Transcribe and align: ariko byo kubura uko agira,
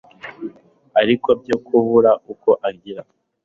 ariko 1.01 1.29
byo 1.41 1.57
kubura 1.65 2.11
uko 2.31 2.49
agira, 2.69 3.01